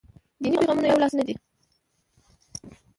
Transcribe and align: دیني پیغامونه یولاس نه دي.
دیني 0.41 0.57
پیغامونه 0.59 0.87
یولاس 0.87 1.13
نه 1.19 1.23
دي. 1.27 1.35